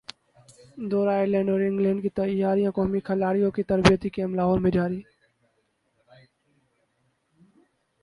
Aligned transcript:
دورہ 0.91 1.11
ائرلینڈ 1.11 1.49
اور 1.49 1.59
انگلینڈ 1.61 2.01
کی 2.03 2.09
تیاریاںقومی 2.17 2.99
کھلاڑیوں 3.07 3.51
کا 3.55 3.61
تربیتی 3.69 4.09
کیمپ 4.15 4.35
لاہور 4.35 4.59
میں 4.59 4.71
جاری 4.71 5.01